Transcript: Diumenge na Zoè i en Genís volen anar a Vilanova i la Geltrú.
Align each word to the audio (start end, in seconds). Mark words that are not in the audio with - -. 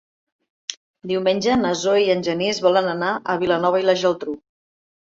Diumenge 1.11 1.59
na 1.65 1.75
Zoè 1.83 2.01
i 2.05 2.09
en 2.17 2.27
Genís 2.29 2.63
volen 2.69 2.91
anar 2.99 3.13
a 3.35 3.41
Vilanova 3.47 3.85
i 3.85 3.89
la 3.93 4.01
Geltrú. 4.05 4.41